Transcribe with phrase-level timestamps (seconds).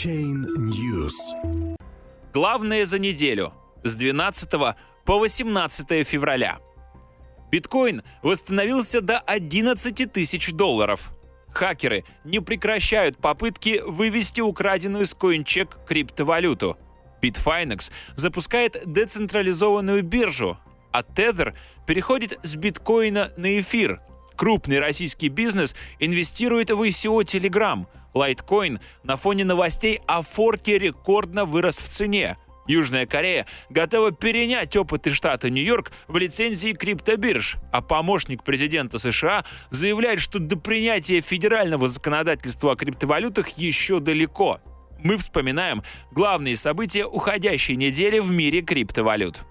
[0.00, 1.14] Blockchain News.
[2.32, 4.50] Главное за неделю с 12
[5.04, 6.58] по 18 февраля.
[7.50, 11.10] Биткоин восстановился до 11 тысяч долларов.
[11.52, 16.78] Хакеры не прекращают попытки вывести украденную с CoinCheck криптовалюту.
[17.20, 20.56] Bitfinex запускает децентрализованную биржу,
[20.92, 21.54] а Tether
[21.86, 24.00] переходит с биткоина на эфир.
[24.40, 27.84] Крупный российский бизнес инвестирует в ICO Telegram.
[28.14, 32.38] Litecoin на фоне новостей о форке рекордно вырос в цене.
[32.66, 40.22] Южная Корея готова перенять опыты штата Нью-Йорк в лицензии криптобирж, а помощник президента США заявляет,
[40.22, 44.58] что до принятия федерального законодательства о криптовалютах еще далеко.
[45.04, 45.82] Мы вспоминаем
[46.12, 49.42] главные события уходящей недели в мире криптовалют.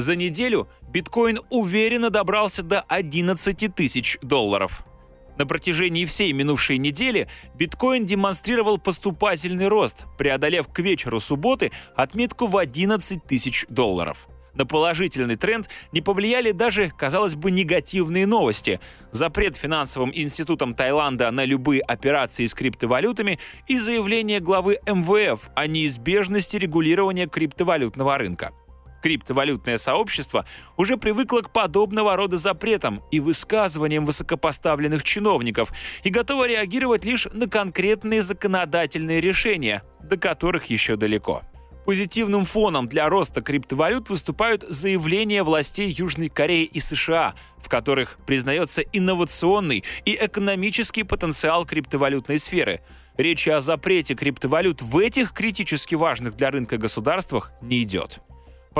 [0.00, 4.82] За неделю биткоин уверенно добрался до 11 тысяч долларов.
[5.36, 12.56] На протяжении всей минувшей недели биткоин демонстрировал поступательный рост, преодолев к вечеру субботы отметку в
[12.56, 14.26] 11 тысяч долларов.
[14.54, 18.80] На положительный тренд не повлияли даже, казалось бы, негативные новости.
[19.10, 23.38] Запрет финансовым институтам Таиланда на любые операции с криптовалютами
[23.68, 28.54] и заявление главы МВФ о неизбежности регулирования криптовалютного рынка.
[29.02, 30.44] Криптовалютное сообщество
[30.76, 35.72] уже привыкло к подобного рода запретам и высказываниям высокопоставленных чиновников
[36.04, 41.42] и готово реагировать лишь на конкретные законодательные решения, до которых еще далеко.
[41.86, 48.82] Позитивным фоном для роста криптовалют выступают заявления властей Южной Кореи и США, в которых признается
[48.82, 52.82] инновационный и экономический потенциал криптовалютной сферы.
[53.16, 58.20] Речи о запрете криптовалют в этих критически важных для рынка государствах не идет.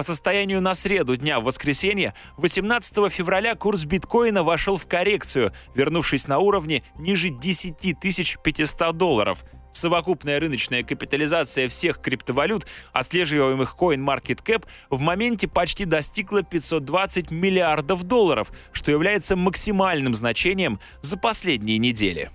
[0.00, 6.26] По состоянию на среду дня в воскресенье, 18 февраля курс биткоина вошел в коррекцию, вернувшись
[6.26, 9.44] на уровне ниже 10 500 долларов.
[9.72, 18.90] Совокупная рыночная капитализация всех криптовалют, отслеживаемых CoinMarketCap, в моменте почти достигла 520 миллиардов долларов, что
[18.90, 22.30] является максимальным значением за последние недели.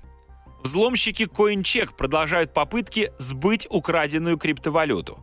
[0.64, 5.18] Взломщики CoinCheck продолжают попытки сбыть украденную криптовалюту.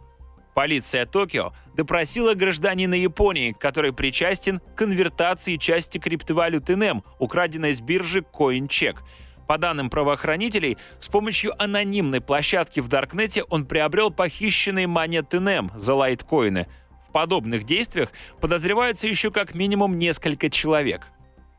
[0.55, 8.21] Полиция Токио допросила гражданина Японии, который причастен к конвертации части криптовалюты NEM, украденной с биржи
[8.21, 8.99] CoinCheck.
[9.49, 15.95] По данным правоохранителей, с помощью анонимной площадки в Даркнете он приобрел похищенные монеты NEM за
[15.95, 16.69] лайткоины.
[17.09, 21.09] В подобных действиях подозревается еще как минимум несколько человек.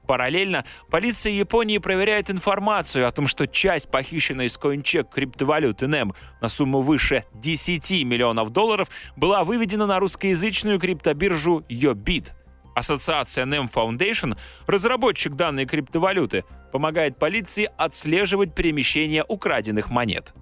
[0.08, 6.50] Параллельно полиция Японии проверяет информацию о том, что часть похищенной из CoinCheck криптовалюты NEM на
[6.50, 12.32] сумму выше 10 миллионов долларов была выведена на русскоязычную криптобиржу Yobit.
[12.76, 14.38] Ассоциация NEM Foundation,
[14.68, 20.34] разработчик данной криптовалюты, помогает полиции отслеживать перемещение украденных монет.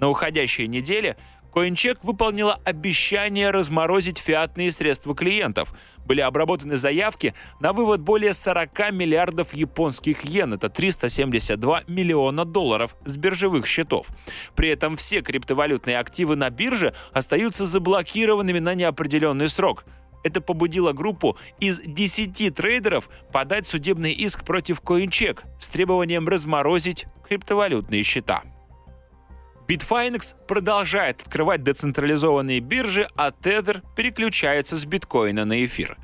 [0.00, 1.16] На уходящей неделе
[1.54, 5.72] CoinCheck выполнила обещание разморозить фиатные средства клиентов.
[6.04, 13.16] Были обработаны заявки на вывод более 40 миллиардов японских йен, это 372 миллиона долларов с
[13.16, 14.08] биржевых счетов.
[14.56, 19.84] При этом все криптовалютные активы на бирже остаются заблокированными на неопределенный срок.
[20.24, 28.02] Это побудило группу из 10 трейдеров подать судебный иск против CoinCheck с требованием разморозить криптовалютные
[28.02, 28.42] счета.
[29.66, 35.96] Bitfinex продолжает открывать децентрализованные биржи, а Tether переключается с биткоина на эфир.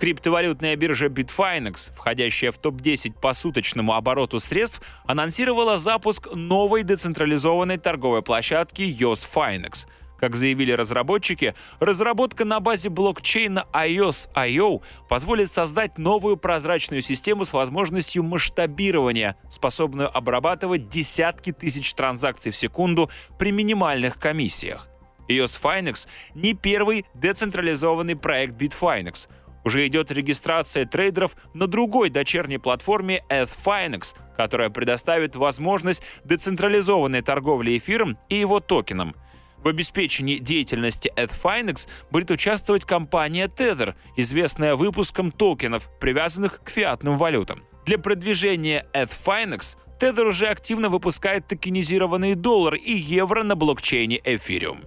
[0.00, 8.22] Криптовалютная биржа Bitfinex, входящая в топ-10 по суточному обороту средств, анонсировала запуск новой децентрализованной торговой
[8.22, 9.86] площадки YosFinex–
[10.18, 18.22] как заявили разработчики, разработка на базе блокчейна iOS.io позволит создать новую прозрачную систему с возможностью
[18.22, 24.88] масштабирования, способную обрабатывать десятки тысяч транзакций в секунду при минимальных комиссиях.
[25.28, 29.28] iOS Finex не первый децентрализованный проект Bitfinex.
[29.64, 38.16] Уже идет регистрация трейдеров на другой дочерней платформе ETHFinex, которая предоставит возможность децентрализованной торговли эфиром
[38.28, 39.16] и его токеном–
[39.66, 47.64] в обеспечении деятельности Edfinex будет участвовать компания Tether, известная выпуском токенов, привязанных к фиатным валютам.
[47.84, 54.86] Для продвижения Edfinex Tether уже активно выпускает токенизированные доллары и евро на блокчейне Ethereum.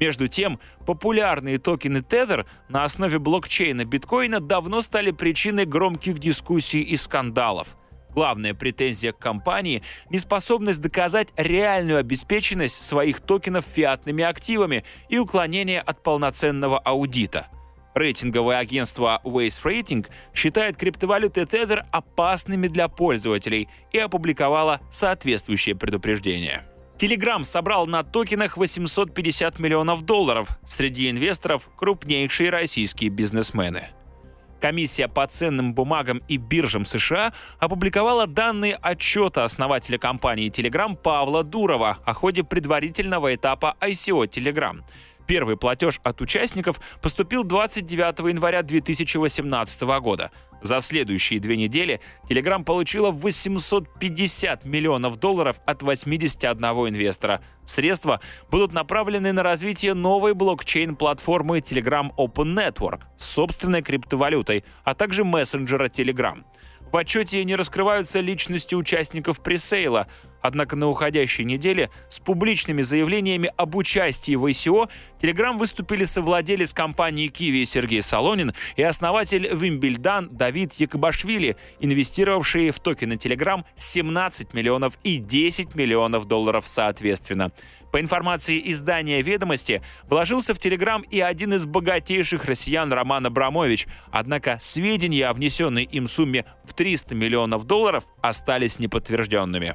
[0.00, 6.96] Между тем, популярные токены Tether на основе блокчейна биткоина давно стали причиной громких дискуссий и
[6.96, 7.76] скандалов–
[8.16, 16.02] Главная претензия к компании– неспособность доказать реальную обеспеченность своих токенов фиатными активами и уклонение от
[16.02, 17.48] полноценного аудита.
[17.94, 26.64] Рейтинговое агентство Waze Rating считает криптовалюты Tether опасными для пользователей и опубликовало соответствующее предупреждение.
[26.96, 30.48] Telegram собрал на токенах 850 миллионов долларов.
[30.64, 33.88] Среди инвесторов крупнейшие российские бизнесмены.
[34.60, 41.98] Комиссия по ценным бумагам и биржам США опубликовала данные отчета основателя компании Telegram Павла Дурова
[42.04, 44.80] о ходе предварительного этапа ICO Telegram.
[45.26, 50.30] Первый платеж от участников поступил 29 января 2018 года.
[50.62, 57.42] За следующие две недели Telegram получила 850 миллионов долларов от 81 инвестора.
[57.64, 58.20] Средства
[58.50, 65.88] будут направлены на развитие новой блокчейн-платформы Telegram Open Network с собственной криптовалютой, а также мессенджера
[65.88, 66.42] Telegram.
[66.92, 70.06] В отчете не раскрываются личности участников пресейла,
[70.46, 74.88] однако на уходящей неделе с публичными заявлениями об участии в ICO
[75.20, 83.14] Telegram выступили совладелец компании Kiwi Сергей Солонин и основатель Вимбельдан Давид Якобашвили, инвестировавшие в токены
[83.14, 87.52] Telegram 17 миллионов и 10 миллионов долларов соответственно.
[87.92, 94.58] По информации издания «Ведомости», вложился в Телеграм и один из богатейших россиян Роман Абрамович, однако
[94.60, 99.74] сведения о внесенной им сумме в 300 миллионов долларов остались неподтвержденными.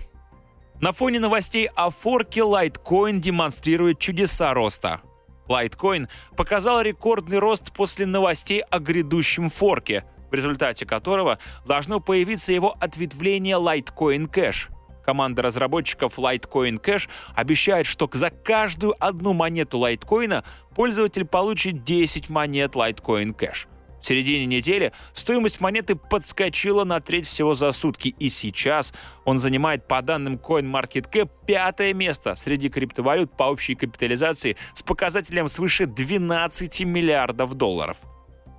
[0.81, 5.01] На фоне новостей о форке Litecoin демонстрирует чудеса роста.
[5.47, 11.37] Litecoin показал рекордный рост после новостей о грядущем форке, в результате которого
[11.67, 14.69] должно появиться его ответвление Litecoin Cash–
[15.05, 20.43] Команда разработчиков Litecoin Cash обещает, что за каждую одну монету лайткоина
[20.75, 23.67] пользователь получит 10 монет Litecoin Cash.
[24.01, 28.93] В середине недели стоимость монеты подскочила на треть всего за сутки, и сейчас
[29.25, 35.85] он занимает, по данным CoinMarketCap, пятое место среди криптовалют по общей капитализации с показателем свыше
[35.85, 37.97] 12 миллиардов долларов.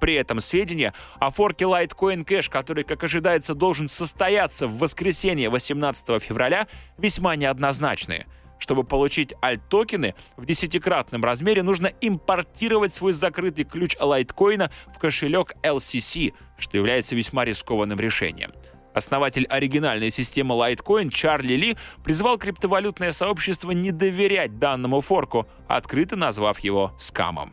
[0.00, 6.22] При этом сведения о форке Litecoin Cash, который, как ожидается, должен состояться в воскресенье 18
[6.22, 6.68] февраля,
[6.98, 8.26] весьма неоднозначные.
[8.62, 16.32] Чтобы получить альт-токены в десятикратном размере, нужно импортировать свой закрытый ключ лайткоина в кошелек LCC,
[16.58, 18.52] что является весьма рискованным решением.
[18.94, 26.60] Основатель оригинальной системы Litecoin Чарли Ли призвал криптовалютное сообщество не доверять данному форку, открыто назвав
[26.60, 27.52] его скамом.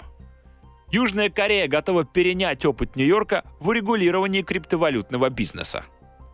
[0.91, 5.85] Южная Корея готова перенять опыт Нью-Йорка в урегулировании криптовалютного бизнеса.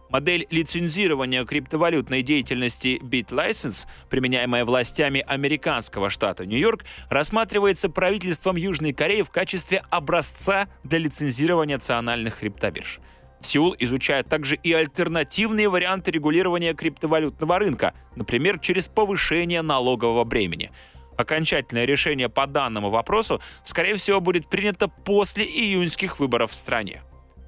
[0.09, 9.29] Модель лицензирования криптовалютной деятельности BitLicense, применяемая властями американского штата Нью-Йорк, рассматривается правительством Южной Кореи в
[9.29, 12.99] качестве образца для лицензирования национальных криптобирж.
[13.41, 20.71] Сеул изучает также и альтернативные варианты регулирования криптовалютного рынка, например, через повышение налогового бремени–
[21.17, 27.03] Окончательное решение по данному вопросу, скорее всего, будет принято после июньских выборов в стране.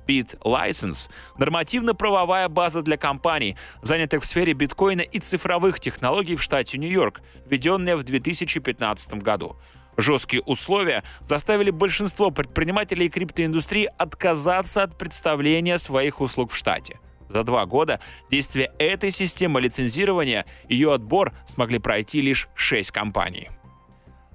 [0.07, 6.77] Bit License— нормативно-правовая база для компаний, занятых в сфере биткоина и цифровых технологий в штате
[6.77, 9.57] Нью-Йорк, введенная в 2015 году.
[9.97, 16.99] Жесткие условия заставили большинство предпринимателей криптоиндустрии отказаться от представления своих услуг в штате.
[17.29, 17.99] За два года
[18.29, 23.49] действия этой системы лицензирования ее отбор смогли пройти лишь шесть компаний.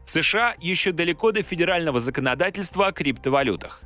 [0.04, 3.82] США еще далеко до федерального законодательства о криптовалютах.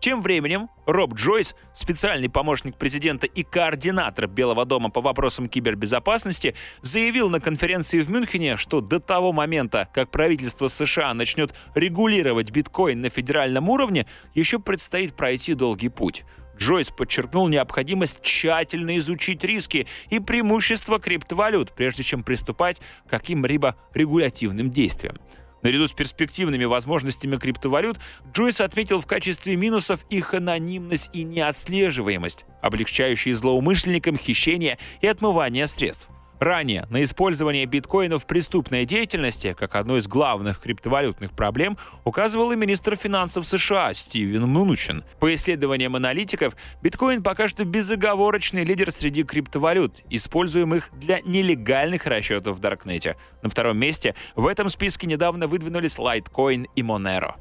[0.00, 7.28] Тем временем Роб Джойс, специальный помощник президента и координатор Белого дома по вопросам кибербезопасности, заявил
[7.30, 13.10] на конференции в Мюнхене, что до того момента, как правительство США начнет регулировать биткоин на
[13.10, 16.24] федеральном уровне, еще предстоит пройти долгий путь.
[16.56, 24.70] Джойс подчеркнул необходимость тщательно изучить риски и преимущества криптовалют, прежде чем приступать к каким-либо регулятивным
[24.70, 25.16] действиям.
[25.62, 27.98] Наряду с перспективными возможностями криптовалют,
[28.32, 36.08] Джойс отметил в качестве минусов их анонимность и неотслеживаемость, облегчающие злоумышленникам хищение и отмывание средств.
[36.40, 42.56] Ранее на использование биткоина в преступной деятельности, как одну из главных криптовалютных проблем, указывал и
[42.56, 45.02] министр финансов США Стивен Мнучин.
[45.18, 52.60] По исследованиям аналитиков, биткоин пока что безоговорочный лидер среди криптовалют, используемых для нелегальных расчетов в
[52.60, 53.16] Даркнете.
[53.42, 57.34] На втором месте в этом списке недавно выдвинулись Litecoin и Monero.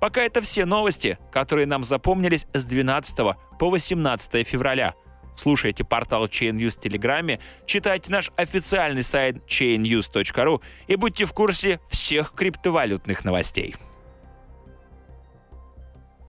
[0.00, 3.16] Пока это все новости, которые нам запомнились с 12
[3.58, 4.94] по 18 февраля–
[5.36, 11.78] Слушайте портал Chain News в Телеграме, читайте наш официальный сайт chainnews.ru и будьте в курсе
[11.88, 13.76] всех криптовалютных новостей.